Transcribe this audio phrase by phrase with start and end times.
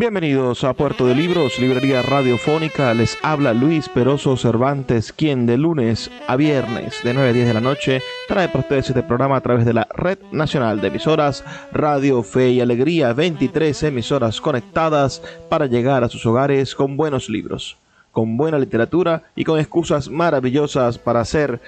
[0.00, 2.94] Bienvenidos a Puerto de Libros, Librería Radiofónica.
[2.94, 7.52] Les habla Luis Peroso Cervantes, quien de lunes a viernes de 9 a 10 de
[7.52, 11.44] la noche trae para ustedes este programa a través de la Red Nacional de Emisoras
[11.70, 13.12] Radio Fe y Alegría.
[13.12, 17.76] 23 emisoras conectadas para llegar a sus hogares con buenos libros,
[18.10, 21.60] con buena literatura y con excusas maravillosas para hacer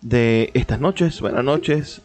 [0.00, 2.00] de estas noches, buenas noches,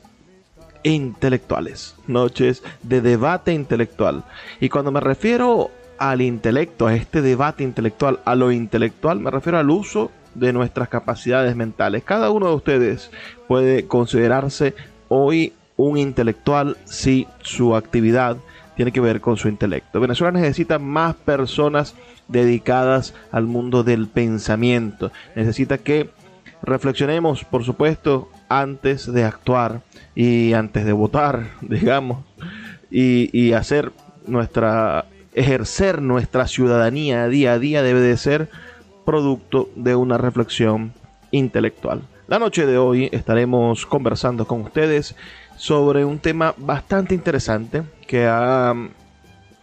[0.88, 4.24] intelectuales, noches de debate intelectual.
[4.60, 9.58] Y cuando me refiero al intelecto, a este debate intelectual, a lo intelectual, me refiero
[9.58, 12.04] al uso de nuestras capacidades mentales.
[12.04, 13.12] Cada uno de ustedes
[13.48, 14.76] puede considerarse
[15.08, 18.38] hoy un intelectual si su actividad
[18.76, 20.00] tiene que ver con su intelecto.
[20.00, 21.96] Venezuela necesita más personas
[22.28, 25.12] dedicadas al mundo del pensamiento.
[25.36, 26.11] Necesita que
[26.61, 29.82] reflexionemos, por supuesto, antes de actuar
[30.16, 32.24] y antes de votar, digamos,
[32.90, 33.92] y, hacer
[34.26, 38.50] nuestra, ejercer nuestra ciudadanía día a día debe de ser
[39.06, 40.94] producto de una reflexión
[41.32, 42.02] intelectual.
[42.28, 45.16] La noche de hoy estaremos conversando con ustedes
[45.56, 48.74] sobre un tema bastante interesante que ha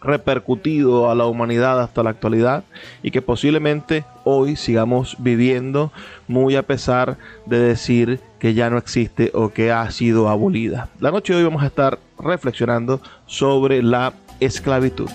[0.05, 2.65] repercutido a la humanidad hasta la actualidad
[3.03, 5.93] y que posiblemente hoy sigamos viviendo
[6.29, 7.17] muy a pesar
[7.47, 10.91] de decir que ya no existe o que ha sido abolida.
[11.01, 15.09] La noche de hoy vamos a estar reflexionando sobre la esclavitud.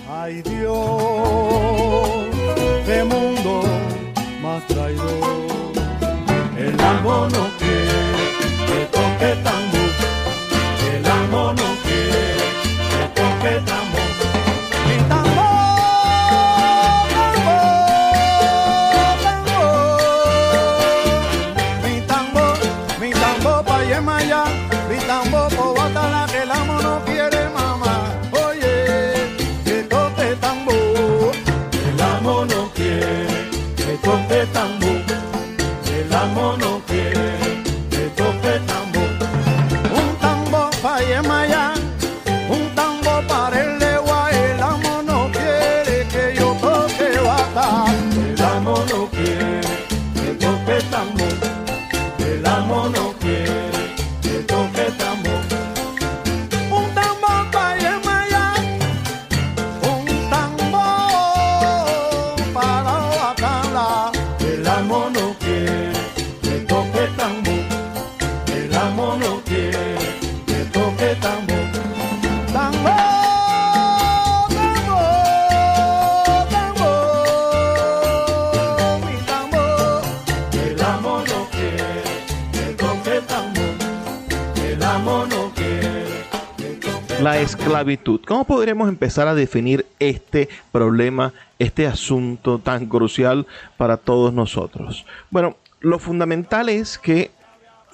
[87.94, 88.22] Esclavitud.
[88.28, 93.48] ¿Cómo podríamos empezar a definir este problema, este asunto tan crucial
[93.78, 95.06] para todos nosotros?
[95.32, 97.32] Bueno, lo fundamental es que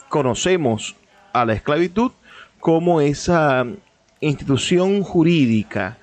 [0.09, 0.95] conocemos
[1.33, 2.11] a la esclavitud
[2.59, 3.65] como esa
[4.19, 5.97] institución jurídica,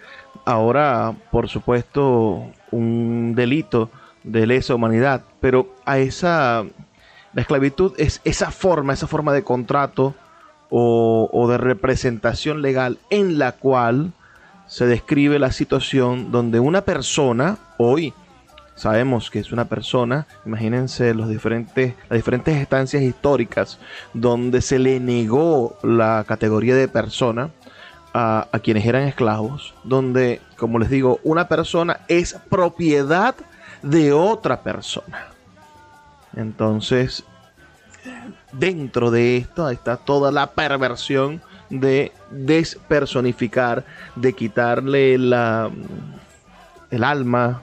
[0.45, 3.91] ahora por supuesto un delito
[4.25, 6.65] de lesa humanidad, pero a esa
[7.35, 10.15] la esclavitud es esa forma, esa forma de contrato
[10.75, 14.13] o, de representación legal en la cual
[14.67, 18.15] se describe la situación donde una persona, hoy
[18.75, 23.79] sabemos que es una persona, imagínense los diferentes, las diferentes estancias históricas
[24.15, 27.51] donde se le negó la categoría de persona,
[28.15, 33.35] a, a quienes eran esclavos, donde, como les digo, una persona es propiedad
[33.83, 35.29] de otra persona.
[36.37, 37.25] Entonces,
[38.53, 43.85] dentro de esto está toda la perversión de despersonificar,
[44.15, 45.71] de quitarle la,
[46.91, 47.63] el alma,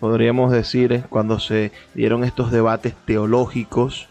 [0.00, 4.08] podríamos decir, cuando se dieron estos debates teológicos,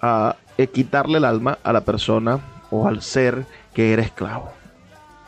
[0.00, 0.36] a
[0.72, 2.40] quitarle el alma a la persona
[2.70, 4.52] o al ser que era esclavo.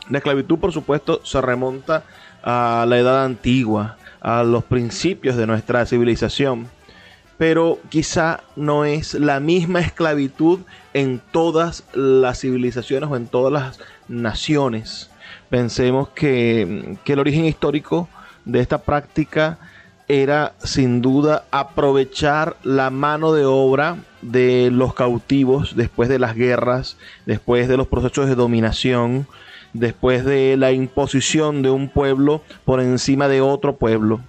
[0.09, 2.03] La esclavitud, por supuesto, se remonta
[2.43, 6.67] a la edad antigua, a los principios de nuestra civilización
[7.41, 10.59] pero quizá no es la misma esclavitud
[10.93, 15.09] en todas las civilizaciones o en todas las naciones.
[15.49, 18.07] Pensemos que, el origen histórico
[18.45, 19.57] de esta práctica
[20.07, 26.95] era sin duda aprovechar la mano de obra de los cautivos después de las guerras,
[27.25, 29.25] después de los procesos de dominación,
[29.73, 34.19] después de la imposición de un pueblo por encima de otro pueblo.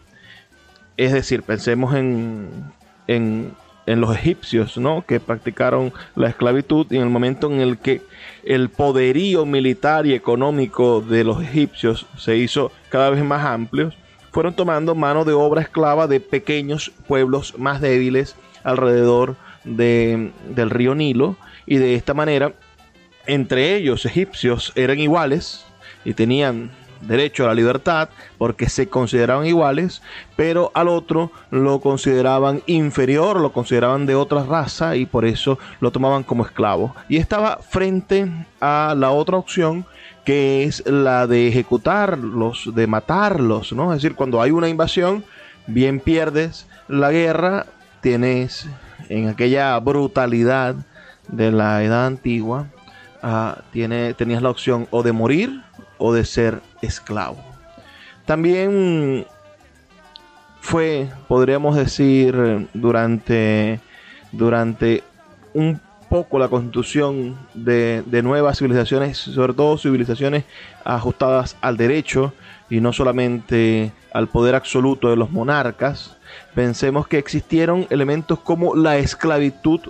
[0.96, 2.72] Es decir, pensemos en
[3.06, 3.54] en,
[3.86, 5.04] los egipcios, ¿no?
[5.04, 8.00] Que practicaron la esclavitud y en el momento en el que
[8.44, 13.92] el poderío militar y económico de los egipcios se hizo cada vez más amplio,
[14.30, 21.36] fueron tomando mano de obra esclava de pequeños pueblos más débiles alrededor del río Nilo
[21.66, 22.54] y de esta manera
[23.26, 25.64] entre ellos egipcios eran iguales
[26.04, 26.70] y tenían
[27.02, 28.08] derecho a la libertad
[28.38, 30.02] porque se consideraban iguales,
[30.36, 35.90] pero al otro lo consideraban inferior, lo consideraban de otra raza y por eso lo
[35.90, 36.94] tomaban como esclavo.
[37.08, 39.86] Y estaba frente a la otra opción
[40.24, 43.92] que es la de ejecutarlos, de matarlos, ¿no?
[43.92, 45.24] Es decir, cuando hay una invasión,
[45.66, 47.66] bien pierdes la guerra,
[48.00, 48.68] tienes
[49.08, 50.76] en aquella brutalidad
[51.28, 52.66] de la edad antigua,
[53.22, 55.62] uh, tiene, tenías la opción o de morir
[56.02, 57.38] o de ser esclavo.
[58.26, 59.24] También
[60.60, 63.78] fue, podríamos decir, durante,
[64.32, 65.04] durante
[65.54, 70.42] un poco la constitución de, de, nuevas civilizaciones, sobre todo civilizaciones
[70.84, 72.34] ajustadas al derecho
[72.68, 76.16] y no solamente al poder absoluto de los monarcas,
[76.52, 79.80] pensemos que existieron elementos como la esclavitud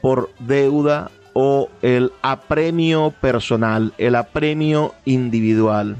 [0.00, 5.96] por deuda o el apremio personal, el apremio individual.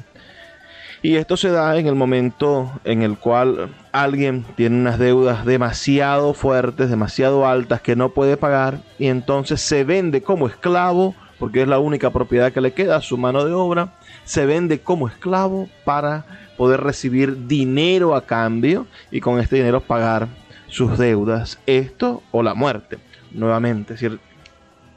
[1.03, 6.33] Y esto se da en el momento en el cual alguien tiene unas deudas demasiado
[6.33, 11.69] fuertes, demasiado altas que no puede pagar y entonces se vende como esclavo, porque es
[11.69, 13.93] la única propiedad que le queda, su mano de obra,
[14.25, 16.25] se vende como esclavo para
[16.57, 20.29] poder recibir dinero a cambio y con este dinero pagar
[20.69, 21.59] sus deudas.
[21.67, 22.97] Esto o la muerte,
[23.31, 24.21] nuevamente, es decir,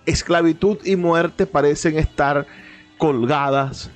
[0.07, 2.47] esclavitud y muerte parecen estar
[2.97, 3.91] colgadas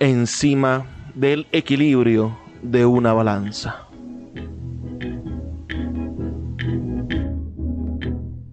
[0.00, 3.86] encima del equilibrio de una balanza.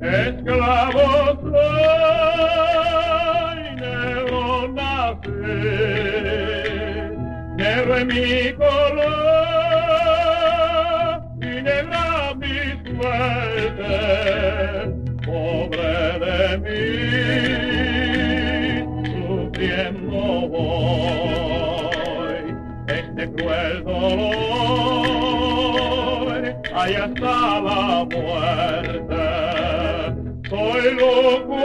[0.01, 1.61] Esclavo soy,
[3.75, 5.29] negro nací,
[7.55, 9.31] negro en mi color
[11.41, 11.61] y
[15.51, 16.81] pobre de mí,
[19.11, 20.21] sufriendo
[20.53, 22.43] voy.
[22.87, 24.31] Este cruel dolor,
[26.73, 29.23] allá está la muerte,
[30.49, 31.59] soy loco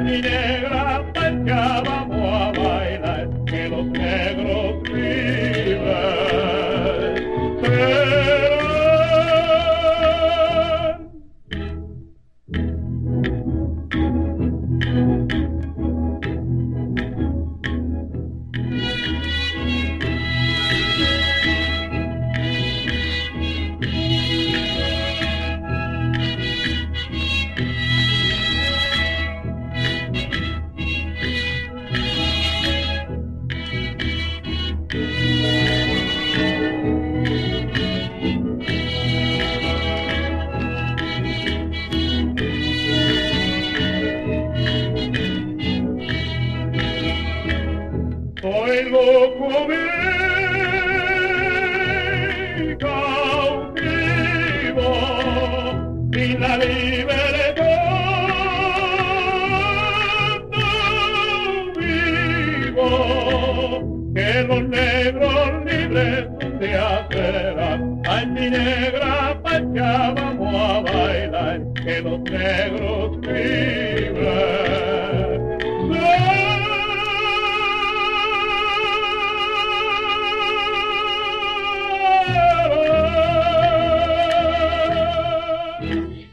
[0.00, 0.87] negra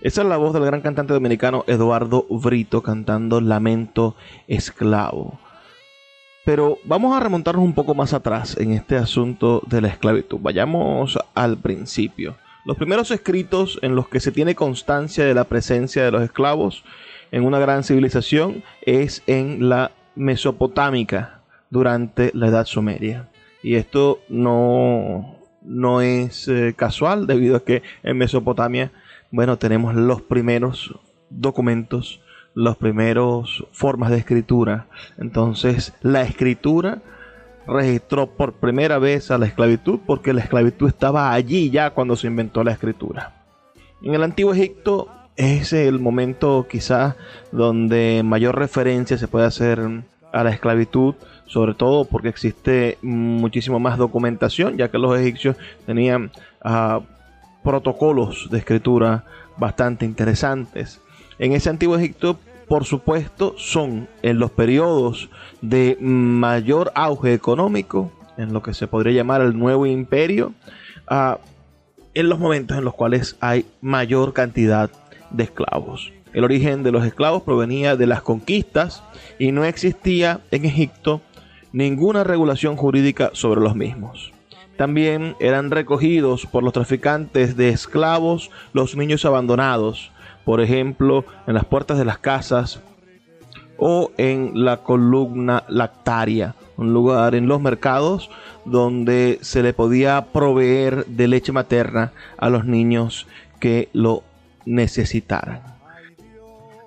[0.05, 4.15] Esa es la voz del gran cantante dominicano Eduardo Brito cantando Lamento
[4.47, 5.39] Esclavo.
[6.45, 10.37] Pero vamos a remontarnos un poco más atrás en este asunto de la esclavitud.
[10.39, 12.35] Vayamos al principio.
[12.65, 16.83] Los primeros escritos en los que se tiene constancia de la presencia de los esclavos
[17.31, 21.39] en una gran civilización es en la Mesopotámica
[21.71, 23.27] durante la Edad Sumeria.
[23.63, 28.91] Y esto no, no es eh, casual debido a que en Mesopotamia
[29.31, 30.93] bueno, tenemos los primeros
[31.29, 32.21] documentos,
[32.53, 34.87] las primeras formas de escritura.
[35.17, 37.01] Entonces, la escritura
[37.67, 42.27] registró por primera vez a la esclavitud porque la esclavitud estaba allí ya cuando se
[42.27, 43.43] inventó la escritura.
[44.01, 47.15] En el antiguo Egipto es el momento quizás
[47.51, 49.81] donde mayor referencia se puede hacer
[50.31, 51.15] a la esclavitud,
[51.45, 55.55] sobre todo porque existe muchísimo más documentación, ya que los egipcios
[55.85, 56.31] tenían
[56.63, 57.01] uh,
[57.65, 59.25] protocolos de escritura
[59.57, 61.01] bastante interesantes.
[61.39, 65.29] En ese antiguo Egipto, por supuesto, son en los periodos
[65.61, 70.53] de mayor auge económico, en lo que se podría llamar el nuevo imperio,
[71.07, 71.39] ah,
[72.13, 74.89] en los momentos en los cuales hay mayor cantidad
[75.31, 76.13] de esclavos.
[76.33, 79.03] El origen de los esclavos provenía de las conquistas
[79.39, 81.21] y no existía en Egipto
[81.71, 84.34] ninguna regulación jurídica sobre los mismos.
[84.77, 90.11] También eran recogidos por los traficantes de esclavos los niños abandonados,
[90.43, 92.81] por ejemplo, en las puertas de las casas
[93.77, 98.29] o en la columna lactaria, un lugar en los mercados
[98.65, 103.27] donde se le podía proveer de leche materna a los niños
[103.59, 104.23] que lo
[104.65, 105.74] necesitaran.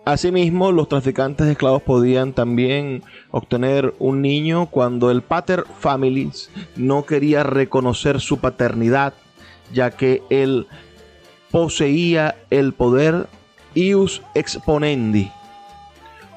[0.09, 7.05] Asimismo, los traficantes de esclavos podían también obtener un niño cuando el pater families no
[7.05, 9.13] quería reconocer su paternidad,
[9.71, 10.67] ya que él
[11.51, 13.27] poseía el poder
[13.75, 15.31] ius exponendi.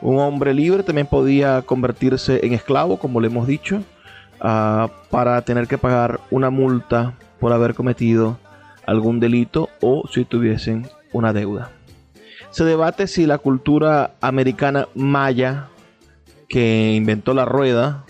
[0.02, 3.86] Un hombre libre también podía convertirse en esclavo, como le hemos dicho,
[4.42, 8.38] ah, para tener que pagar una multa por haber cometido
[8.86, 11.72] algún delito o si tuviesen una deuda.
[12.52, 15.70] Se debate si la cultura americana maya,
[16.50, 18.04] que inventó la rueda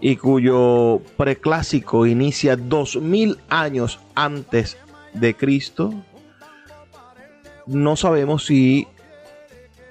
[0.00, 4.76] y cuyo preclásico inicia 2000 años antes
[5.14, 5.92] de Cristo,
[7.66, 8.86] no sabemos si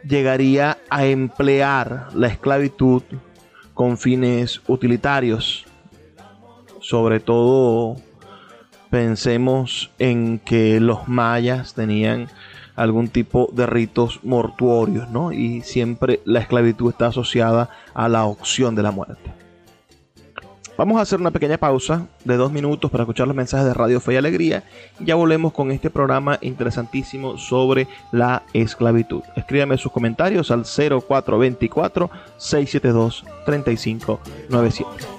[0.08, 3.04] llegaría a emplear la esclavitud
[3.74, 5.66] con fines utilitarios.
[6.80, 7.98] Sobre todo
[8.90, 12.30] pensemos en que los mayas tenían
[12.76, 15.32] algún tipo de ritos mortuorios, ¿no?
[15.32, 19.46] Y siempre la esclavitud está asociada a la opción de la muerte.
[20.78, 24.02] Vamos a hacer una pequeña pausa de dos minutos para escuchar los mensajes de Radio
[24.02, 24.66] Fe y Alegría
[25.00, 29.22] y ya volvemos con este programa interesantísimo sobre la esclavitud.
[29.38, 35.16] Escríbame sus comentarios al 0424 672 3597.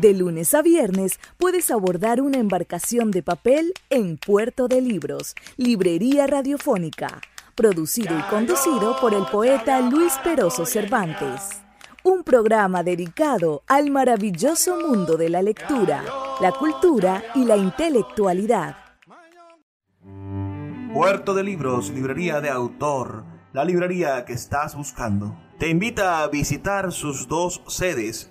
[0.00, 6.28] De lunes a viernes puedes abordar una embarcación de papel en Puerto de Libros, Librería
[6.28, 7.20] Radiofónica,
[7.56, 11.62] producido y conducido por el poeta Luis Peroso Cervantes.
[12.04, 16.04] Un programa dedicado al maravilloso mundo de la lectura,
[16.40, 18.76] la cultura y la intelectualidad.
[20.94, 25.36] Puerto de Libros, librería de autor, la librería que estás buscando.
[25.58, 28.30] Te invita a visitar sus dos sedes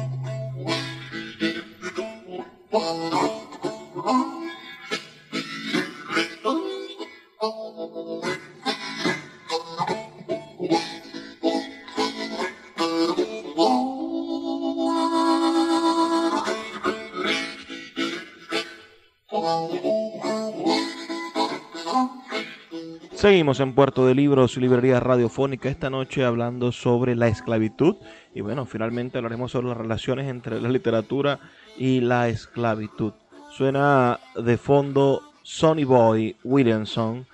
[23.31, 27.95] Seguimos en Puerto de Libros, librería radiofónica, esta noche hablando sobre la esclavitud.
[28.35, 31.39] Y bueno, finalmente hablaremos sobre las relaciones entre la literatura
[31.77, 33.13] y la esclavitud.
[33.51, 37.25] Suena de fondo Sonny Boy Williamson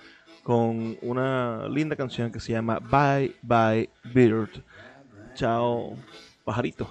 [0.44, 4.50] con una linda canción que se llama Bye Bye Bird.
[5.34, 5.96] Chao,
[6.44, 6.88] pajarito.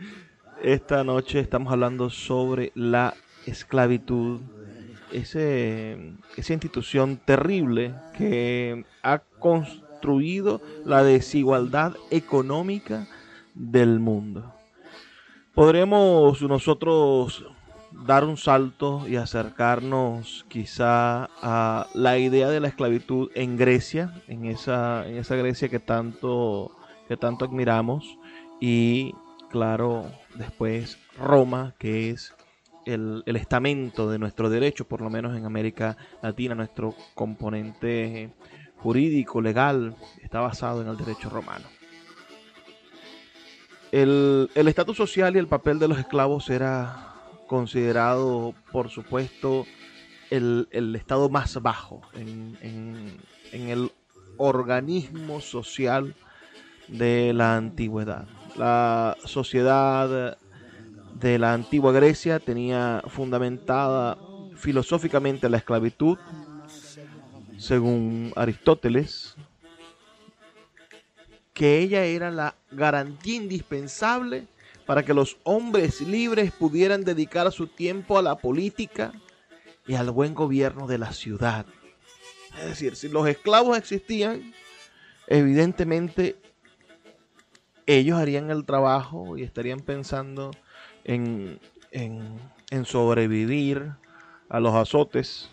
[0.62, 3.12] Esta noche estamos hablando sobre la
[3.44, 4.40] esclavitud
[5.12, 13.06] ese, esa institución terrible que ha construido la desigualdad económica
[13.54, 14.54] del mundo.
[15.54, 17.44] Podremos nosotros
[17.92, 24.46] dar un salto y acercarnos quizá a la idea de la esclavitud en Grecia, en
[24.46, 26.70] esa, en esa Grecia que tanto,
[27.08, 28.16] que tanto admiramos,
[28.60, 29.14] y
[29.50, 32.32] claro, después Roma, que es
[32.86, 38.32] el, estamento de nuestro derecho, por lo menos en América Latina, nuestro componente
[38.76, 41.66] jurídico, legal, está basado en el derecho romano.
[43.92, 47.14] El estatus social y el papel de los esclavos era
[47.46, 49.66] considerado, por supuesto,
[50.30, 53.90] el, estado más bajo en, en el
[54.36, 56.14] organismo social
[56.88, 58.26] de la antigüedad.
[58.56, 60.38] La sociedad
[61.20, 64.16] de la antigua Grecia tenía fundamentada
[64.56, 66.18] filosóficamente la esclavitud,
[67.58, 69.34] según Aristóteles,
[71.52, 74.46] que ella era la garantía indispensable
[74.86, 79.12] para que los hombres libres pudieran dedicar su tiempo a la política
[79.86, 81.66] y al buen gobierno de la ciudad.
[82.58, 84.54] Es decir, si los esclavos existían,
[85.26, 86.36] evidentemente
[87.86, 90.50] ellos harían el trabajo y estarían pensando
[91.04, 91.58] en,
[92.84, 93.92] sobrevivir
[94.48, 95.50] a los azotes,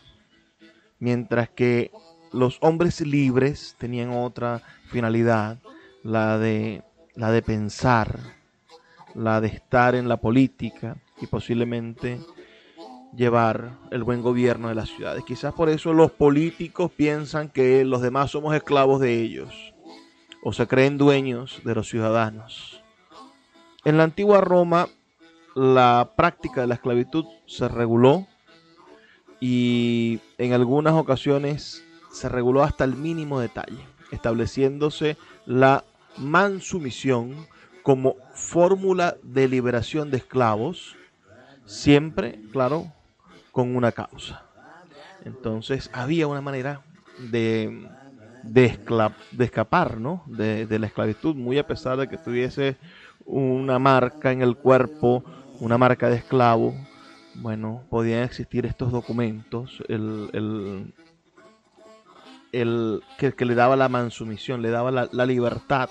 [0.99, 1.91] mientras que
[2.31, 5.57] los hombres libres tenían otra finalidad,
[6.03, 6.83] la de,
[7.15, 8.19] la de pensar,
[9.15, 12.19] la de estar en la política y posiblemente
[13.15, 15.23] llevar el buen gobierno de las ciudades.
[15.25, 19.73] Quizás por eso los políticos piensan que los demás somos esclavos de ellos
[20.43, 22.81] o se creen dueños de los ciudadanos.
[23.83, 24.87] En la antigua Roma
[25.57, 28.27] la práctica de la esclavitud se reguló
[29.39, 35.17] y en algunas ocasiones se reguló hasta el mínimo detalle, estableciéndose
[35.47, 35.83] la
[36.15, 37.47] mansumisión
[37.81, 40.95] como fórmula de liberación de esclavos,
[41.65, 42.93] siempre, claro,
[43.51, 44.43] con una causa.
[45.25, 46.81] Entonces había una manera
[47.31, 47.89] de,
[48.43, 48.79] de,
[49.39, 50.21] escapar ¿no?
[50.27, 52.77] de, de la esclavitud, muy a pesar de que tuviese
[53.25, 55.23] una marca en el cuerpo
[55.59, 56.73] una marca de esclavo,
[57.35, 60.29] bueno, podían existir estos documentos, el,
[62.51, 65.89] el, que, le daba la mansumisión, le daba la, libertad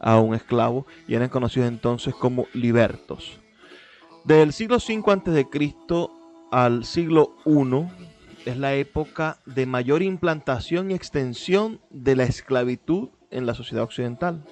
[0.00, 3.38] a un esclavo y eran conocidos entonces como libertos.
[4.24, 5.46] Del siglo V a.C.
[6.50, 7.86] al siglo I
[8.44, 14.44] es la época de mayor implantación y extensión de la esclavitud en la sociedad occidental.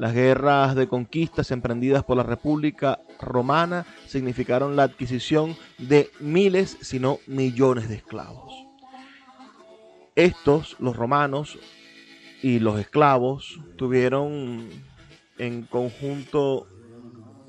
[0.00, 6.98] Las guerras de conquistas emprendidas por la República Romana significaron la adquisición de miles, si
[6.98, 8.50] no millones de esclavos.
[10.14, 11.58] Estos, los romanos
[12.42, 14.70] y los esclavos, tuvieron
[15.36, 16.66] en conjunto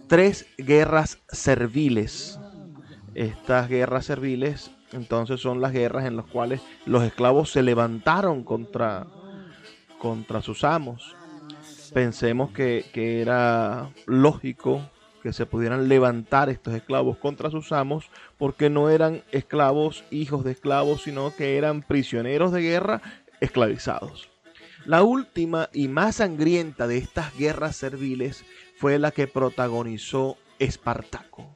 [0.08, 2.38] tres guerras serviles.
[3.16, 9.08] Estas guerras serviles entonces son las guerras en las cuales los esclavos se levantaron contra,
[10.00, 11.16] contra sus amos
[11.94, 14.90] pensemos que, era lógico
[15.22, 20.52] que se pudieran levantar estos esclavos contra sus amos, porque no eran esclavos, hijos de
[20.52, 23.02] esclavos, sino que eran prisioneros de guerra
[23.40, 24.30] esclavizados.
[24.86, 28.44] La última y más sangrienta de estas guerras serviles
[28.78, 31.56] fue la que protagonizó Espartaco.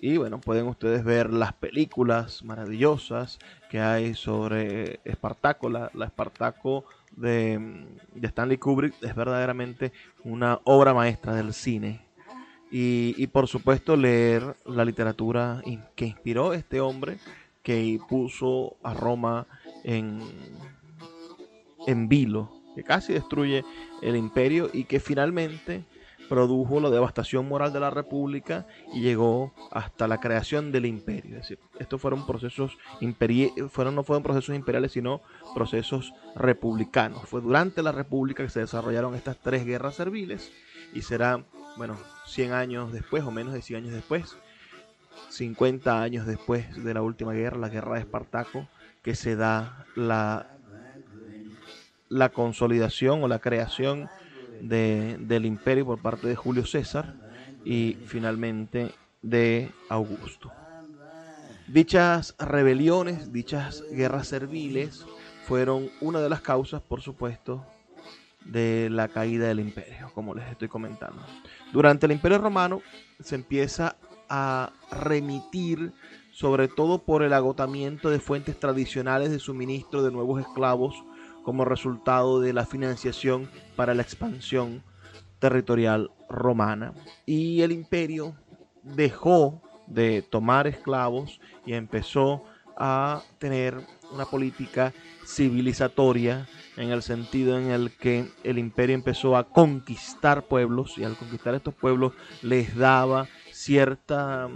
[0.00, 3.38] Y bueno, pueden ustedes ver las películas maravillosas
[3.70, 6.84] que hay sobre Espartaco, la, la Espartaco
[7.16, 7.86] de,
[8.22, 9.92] Stanley Kubrick es verdaderamente
[10.24, 12.00] una obra maestra del cine.
[12.76, 15.62] Y, por supuesto leer la literatura
[15.94, 17.18] que inspiró este hombre
[17.62, 19.46] que puso a Roma
[19.84, 20.20] en,
[21.86, 23.64] en vilo, que casi destruye
[24.02, 25.84] el imperio y que finalmente
[26.34, 31.36] produjo la devastación moral de la República y llegó hasta la creación del imperio.
[31.36, 32.76] Es decir, estos fueron procesos
[33.70, 35.20] fueron, no fueron procesos imperiales, sino
[35.54, 37.28] procesos republicanos.
[37.28, 40.50] Fue durante la República que se desarrollaron estas tres guerras serviles
[40.92, 41.44] y será,
[41.76, 44.36] bueno, 100 años después o menos de 100 años después,
[45.28, 48.66] 50 años después de la última guerra, la guerra de Espartaco,
[49.04, 50.48] que se da la
[52.08, 54.08] la consolidación o la creación
[54.60, 57.14] del imperio por parte de Julio César
[57.64, 58.90] y finalmente
[59.22, 60.52] de Augusto.
[61.66, 65.06] Dichas rebeliones, dichas guerras serviles
[65.46, 67.64] fueron una de las causas, por supuesto,
[68.44, 71.22] de la caída del imperio, como les estoy comentando.
[71.72, 72.82] Durante el imperio romano
[73.20, 73.96] se empieza
[74.28, 75.92] a remitir
[76.32, 80.94] sobre todo por el agotamiento de fuentes tradicionales de suministro de nuevos esclavos
[81.44, 84.82] como resultado de la financiación para la expansión
[85.38, 86.92] territorial romana.
[87.26, 88.34] Y el imperio
[88.82, 92.42] dejó de tomar esclavos y empezó
[92.76, 93.78] a tener
[94.10, 94.92] una política
[95.26, 101.16] civilizatoria en el sentido en el que el imperio empezó a conquistar pueblos y al
[101.16, 104.48] conquistar estos pueblos les daba cierta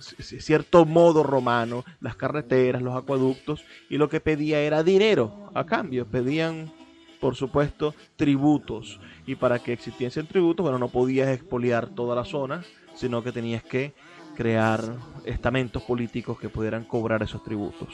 [0.00, 6.06] cierto modo romano, las carreteras, los acueductos, y lo que pedía era dinero a cambio,
[6.06, 6.72] pedían
[7.20, 12.64] por supuesto tributos, y para que existiesen tributos, bueno, no podías expoliar toda la zona,
[12.94, 13.94] sino que tenías que
[14.34, 14.82] crear
[15.24, 17.88] estamentos políticos que pudieran cobrar esos tributos.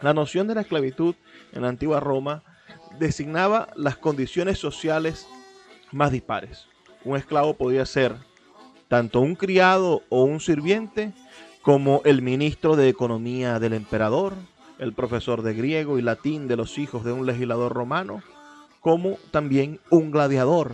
[0.00, 1.14] La noción de la esclavitud
[1.52, 2.42] en la antigua Roma
[2.98, 5.28] designaba las condiciones sociales
[5.92, 6.66] más dispares.
[7.04, 8.16] Un esclavo podía ser
[8.90, 11.12] tanto un criado o un sirviente
[11.62, 14.34] como el ministro de Economía del emperador,
[14.80, 18.20] el profesor de griego y latín de los hijos de un legislador romano,
[18.80, 20.72] como también un gladiador.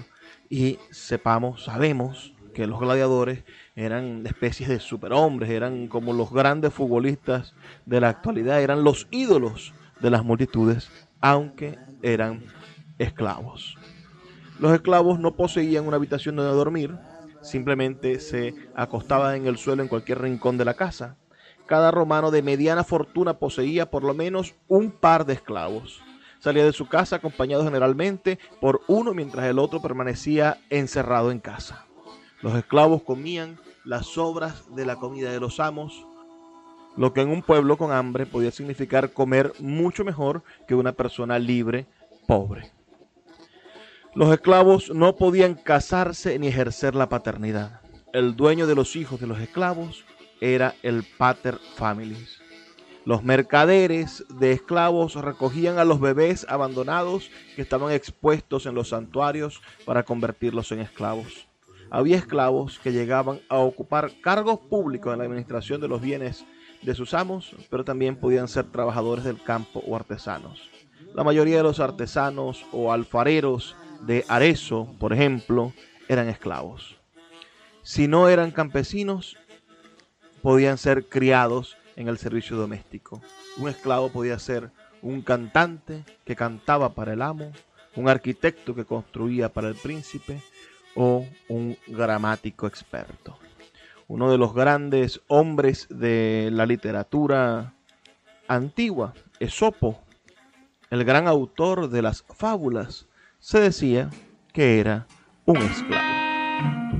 [0.48, 7.52] Y sepamos, sabemos que los gladiadores eran especies de superhombres, eran como los grandes futbolistas
[7.84, 12.44] de la actualidad, eran los ídolos de las multitudes, aunque eran
[12.98, 13.76] esclavos.
[14.58, 16.96] Los esclavos no poseían una habitación donde dormir,
[17.46, 21.16] simplemente se acostaba en el suelo en cualquier rincón de la casa.
[21.66, 26.02] Cada romano de mediana fortuna poseía por lo menos un par de esclavos.
[26.38, 31.86] Salía de su casa acompañado generalmente por uno mientras el otro permanecía encerrado en casa.
[32.42, 36.06] Los esclavos comían las sobras de la comida de los amos,
[36.96, 41.38] lo que en un pueblo con hambre podía significar comer mucho mejor que una persona
[41.38, 41.86] libre,
[42.26, 42.75] pobre.
[44.16, 47.82] Los esclavos no podían casarse ni ejercer la paternidad.
[48.14, 50.06] El dueño de los hijos de los esclavos
[50.40, 52.40] era el pater familis.
[53.04, 59.60] Los mercaderes de esclavos recogían a los bebés abandonados que estaban expuestos en los santuarios
[59.84, 61.46] para convertirlos en esclavos.
[61.90, 66.46] Había esclavos que llegaban a ocupar cargos públicos en la administración de los bienes
[66.80, 70.70] de sus amos, pero también podían ser trabajadores del campo o artesanos.
[71.14, 75.72] La mayoría de los artesanos o alfareros de Arezzo, por ejemplo,
[76.08, 76.96] eran esclavos.
[77.82, 79.36] Si no eran campesinos,
[80.42, 83.22] podían ser criados en el servicio doméstico.
[83.56, 84.70] Un esclavo podía ser
[85.02, 87.52] un cantante que cantaba para el amo,
[87.94, 90.42] un arquitecto que construía para el príncipe
[90.94, 93.38] o un gramático experto.
[94.08, 97.74] Uno de los grandes hombres de la literatura
[98.48, 100.00] antigua, Esopo,
[100.90, 103.06] el gran autor de las fábulas,
[103.46, 104.10] se decía
[104.52, 105.06] que era
[105.44, 106.95] un esclavo.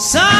[0.00, 0.39] Some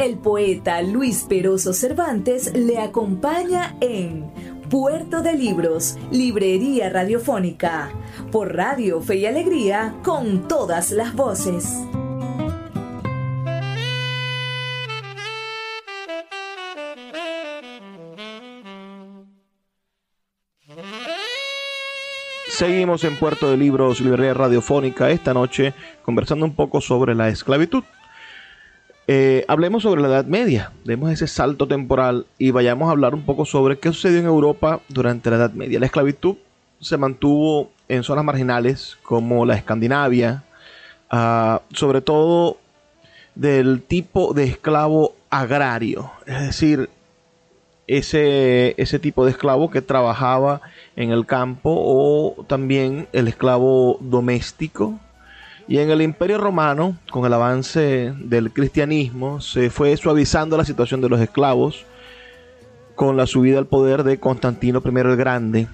[0.00, 4.32] El poeta Luis Peroso Cervantes le acompaña en
[4.70, 7.90] Puerto de Libros, Librería Radiofónica,
[8.32, 11.82] por Radio Fe y Alegría, con todas las voces.
[22.48, 27.84] Seguimos en Puerto de Libros, Librería Radiofónica, esta noche conversando un poco sobre la esclavitud.
[29.06, 33.22] Eh, hablemos sobre la Edad Media, demos ese salto temporal y vayamos a hablar un
[33.22, 35.80] poco sobre qué sucedió en Europa durante la Edad Media.
[35.80, 36.36] La esclavitud
[36.80, 40.44] se mantuvo en zonas marginales como la Escandinavia,
[41.10, 42.58] ah, sobre todo
[43.34, 46.90] del tipo de esclavo agrario, es decir,
[47.86, 50.60] ese, ese tipo de esclavo que trabajaba
[50.94, 55.00] en el campo o también el esclavo doméstico
[55.70, 61.00] y en el Imperio Romano, con el avance del cristianismo, se fue suavizando la situación
[61.00, 61.86] de los esclavos
[62.96, 65.68] con la subida al poder de Constantino I el Grande,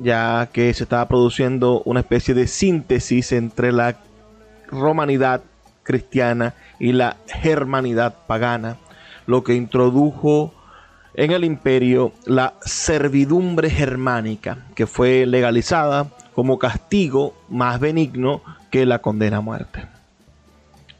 [0.00, 3.98] ya que se estaba produciendo una especie de síntesis entre la
[4.66, 5.42] romanidad
[5.84, 8.78] cristiana y la germanidad pagana,
[9.26, 10.52] lo que introdujo
[11.14, 18.42] en el imperio la servidumbre germánica, que fue legalizada como castigo más benigno
[18.84, 19.86] la condena a muerte.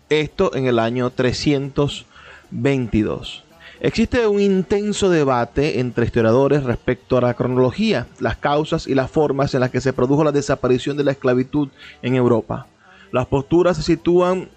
[0.09, 3.43] Esto en el año 322.
[3.81, 9.53] Existe un intenso debate entre historiadores respecto a la cronología, las causas y las formas
[9.53, 11.69] en las que se produjo la desaparición de la esclavitud
[12.01, 12.67] en Europa.
[13.13, 14.49] Las posturas se sitúan,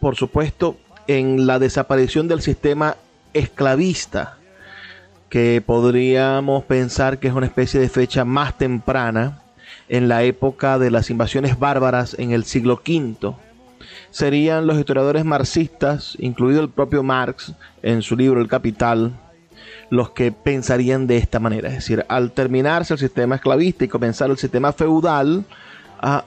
[0.00, 0.76] por supuesto,
[1.08, 2.94] en la desaparición del sistema
[3.32, 4.36] esclavista,
[5.28, 9.42] que podríamos pensar que es una especie de fecha más temprana
[9.88, 13.34] en la época de las invasiones bárbaras en el siglo V.
[14.10, 19.12] Serían los historiadores marxistas, incluido el propio Marx en su libro El Capital,
[19.90, 21.68] los que pensarían de esta manera.
[21.68, 25.44] Es decir, al terminarse el sistema esclavista y comenzar el sistema feudal,
[26.00, 26.24] ah,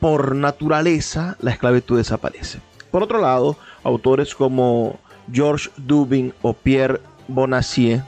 [0.00, 2.60] por naturaleza la esclavitud desaparece.
[2.90, 4.98] Por otro lado, autores como
[5.32, 8.02] George Dubin o Pierre Bonacieux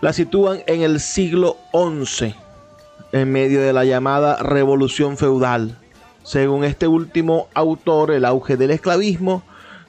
[0.00, 2.34] la sitúan en el siglo XI,
[3.12, 5.78] en medio de la llamada revolución feudal.
[6.22, 9.42] Según este último autor, el auge del esclavismo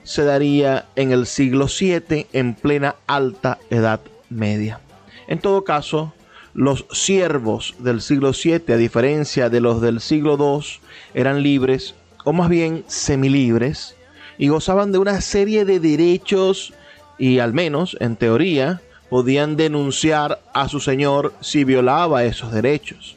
[0.03, 4.79] se daría en el siglo VII, en plena alta edad media.
[5.27, 6.13] En todo caso,
[6.53, 10.65] los siervos del siglo VII, a diferencia de los del siglo II,
[11.13, 11.95] eran libres,
[12.25, 13.95] o más bien semilibres,
[14.37, 16.73] y gozaban de una serie de derechos
[17.17, 23.15] y al menos, en teoría, podían denunciar a su señor si violaba esos derechos.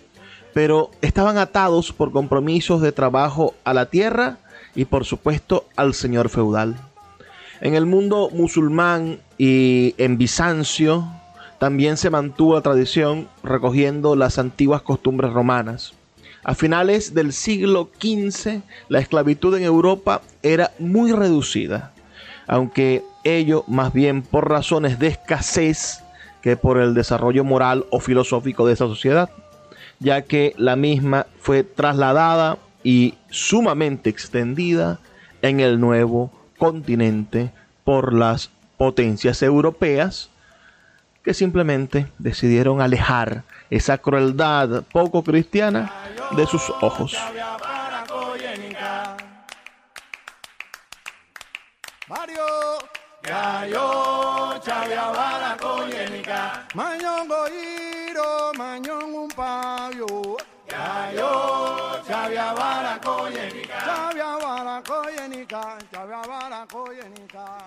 [0.52, 4.38] Pero estaban atados por compromisos de trabajo a la tierra
[4.74, 6.76] y por supuesto al señor feudal.
[7.60, 11.06] En el mundo musulmán y en Bizancio
[11.58, 15.94] también se mantuvo la tradición recogiendo las antiguas costumbres romanas.
[16.44, 21.92] A finales del siglo XV, la esclavitud en Europa era muy reducida,
[22.46, 26.02] aunque ello más bien por razones de escasez
[26.42, 29.30] que por el desarrollo moral o filosófico de esa sociedad,
[29.98, 35.00] ya que la misma fue trasladada y sumamente extendida
[35.42, 37.50] en el nuevo continente
[37.84, 40.30] por las potencias europeas
[41.24, 45.92] que simplemente decidieron alejar esa crueldad poco cristiana
[46.36, 47.16] de sus ojos.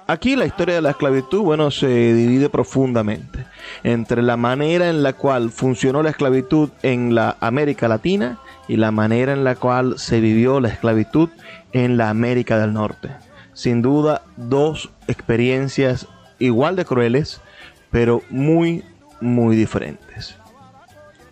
[0.08, 3.46] Aquí la historia de la esclavitud, bueno, se divide profundamente
[3.84, 8.92] entre la manera en la cual funcionó la esclavitud en la América Latina y la
[8.92, 11.30] manera en la cual se vivió la esclavitud
[11.74, 13.29] en la América del Norte.
[13.60, 16.08] Sin duda, dos experiencias
[16.40, 17.42] igual de crueles,
[17.92, 18.86] pero muy,
[19.20, 20.38] muy diferentes.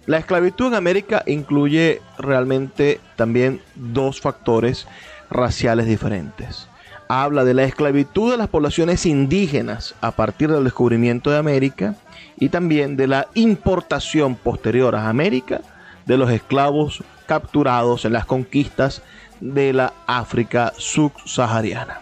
[0.08, 4.88] La esclavitud en América incluye realmente también dos factores
[5.30, 6.68] raciales diferentes.
[7.08, 11.96] Habla de la esclavitud de las poblaciones indígenas a partir del descubrimiento de América
[12.38, 15.62] y también de la importación posterior a América
[16.06, 19.02] de los esclavos capturados en las conquistas
[19.40, 22.02] de la África subsahariana.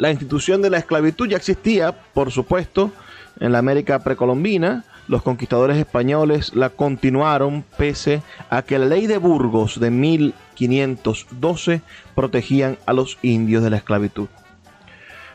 [0.00, 2.90] La institución de la esclavitud ya existía, por supuesto,
[3.38, 9.18] en la América precolombina, los conquistadores españoles la continuaron pese a que la ley de
[9.18, 11.82] Burgos de 1512
[12.14, 14.28] protegían a los indios de la esclavitud.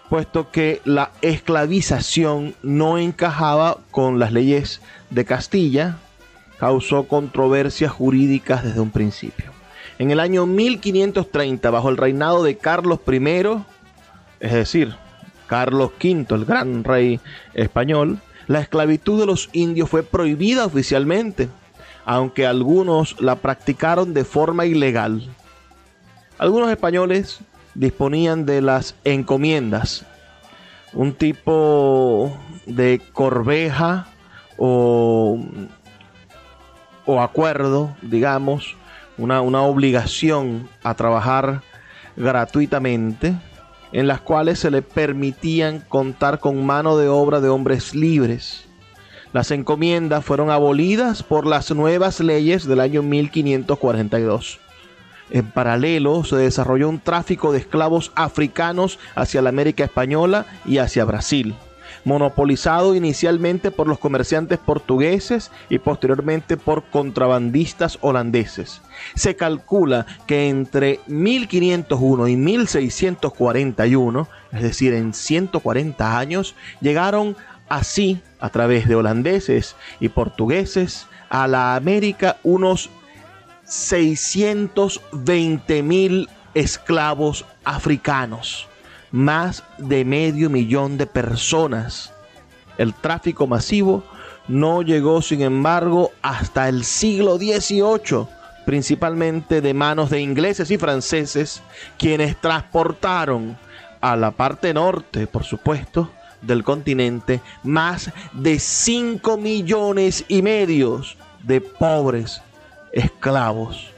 [0.09, 5.97] Puesto que la esclavización no encajaba con las leyes de Castilla,
[6.57, 9.51] causó controversias jurídicas desde un principio.
[9.99, 13.63] En el año 1530, bajo el reinado de Carlos I,
[14.45, 14.95] es decir,
[15.47, 17.19] Carlos V, el gran rey
[17.55, 21.49] español, la esclavitud de los indios fue prohibida oficialmente,
[22.05, 25.27] aunque algunos la practicaron de forma ilegal.
[26.37, 27.39] Algunos españoles
[27.73, 30.05] disponían de las encomiendas,
[30.93, 34.09] un tipo de corbeja
[34.57, 35.39] o,
[37.07, 38.77] o acuerdo, digamos,
[39.17, 41.63] una, una obligación a trabajar
[42.15, 43.35] gratuitamente
[43.95, 48.65] en las cuales se le permitían contar con mano de obra de hombres libres.
[49.31, 54.59] Las encomiendas fueron abolidas por las nuevas leyes del año 1542.
[55.29, 61.05] En paralelo se desarrolló un tráfico de esclavos africanos hacia la América Española y hacia
[61.05, 61.55] Brasil
[62.05, 68.81] monopolizado inicialmente por los comerciantes portugueses y posteriormente por contrabandistas holandeses.
[69.15, 77.35] Se calcula que entre 1501 y 1641, es decir, en 140 años, llegaron
[77.67, 82.91] así, a través de holandeses y portugueses, a la América unos
[83.63, 88.67] 620 mil esclavos africanos
[89.11, 92.13] más de medio millón de personas.
[92.77, 94.03] El tráfico masivo
[94.47, 98.27] no llegó, sin embargo, hasta el siglo XVIII,
[98.65, 101.61] principalmente de manos de ingleses y franceses,
[101.97, 103.57] quienes transportaron
[104.01, 111.01] a la parte norte, por supuesto, del continente, más de 5 millones y medio
[111.43, 112.41] de pobres
[112.91, 113.95] esclavos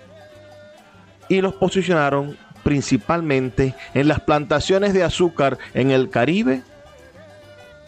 [1.30, 2.38] y los posicionaron
[2.68, 6.64] principalmente en las plantaciones de azúcar en el Caribe,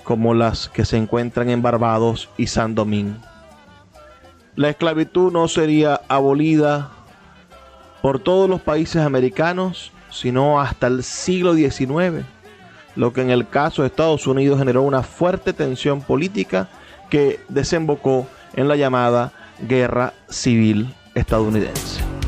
[0.05, 3.17] como las que se encuentran en Barbados y San Domingo.
[4.55, 6.91] La esclavitud no sería abolida
[8.01, 12.23] por todos los países americanos, sino hasta el siglo XIX,
[12.95, 16.69] lo que en el caso de Estados Unidos generó una fuerte tensión política
[17.09, 19.33] que desembocó en la llamada
[19.67, 22.18] Guerra Civil Estadounidense.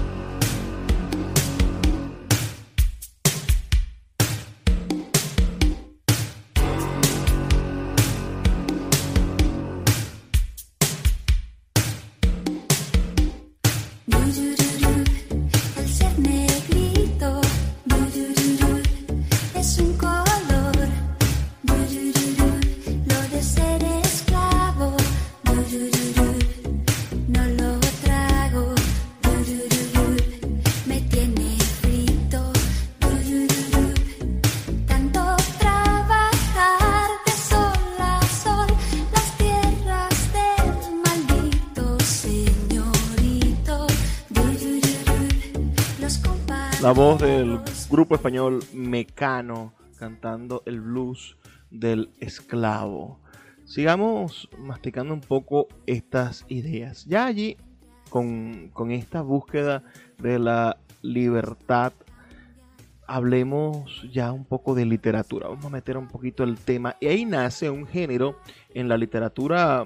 [47.01, 51.35] Voz del grupo español Mecano cantando el blues
[51.71, 53.19] del esclavo.
[53.65, 57.05] Sigamos masticando un poco estas ideas.
[57.07, 57.57] Ya allí,
[58.11, 59.81] con, esta búsqueda
[60.19, 61.91] de la libertad,
[63.07, 65.47] hablemos ya un poco de literatura.
[65.47, 66.97] Vamos a meter un poquito el tema.
[66.99, 68.37] Y ahí nace un género
[68.75, 69.85] en la literatura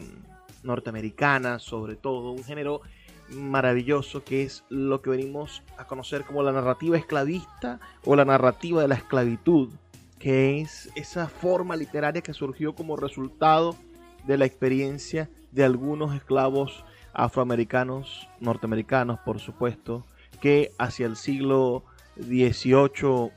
[0.63, 2.81] norteamericana, sobre todo, un género
[3.29, 8.81] maravilloso que es lo que venimos a conocer como la narrativa esclavista o la narrativa
[8.81, 9.69] de la esclavitud,
[10.19, 13.75] que es esa forma literaria que surgió como resultado
[14.25, 20.05] de la experiencia de algunos esclavos afroamericanos, norteamericanos por supuesto,
[20.41, 21.83] que hacia el siglo
[22.17, 23.31] XVIII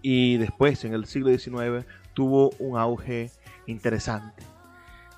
[0.00, 3.30] y después en el siglo XIX tuvo un auge
[3.66, 4.51] interesante.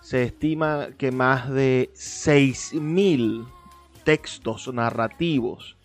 [0.05, 3.47] Se estima que más de 6.000
[4.05, 5.79] textos narrativos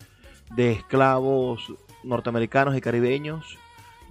[0.54, 1.72] de esclavos
[2.04, 3.56] norteamericanos y caribeños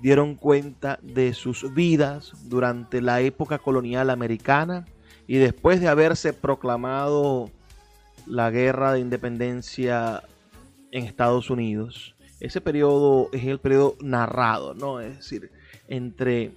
[0.02, 4.88] dieron cuenta de sus vidas durante la época colonial americana
[5.28, 7.52] y después de haberse proclamado
[8.26, 10.24] la guerra de independencia
[10.90, 12.16] en Estados Unidos.
[12.40, 15.02] Ese periodo es el periodo narrado, ¿no?
[15.02, 15.52] Es decir,
[15.88, 16.52] entre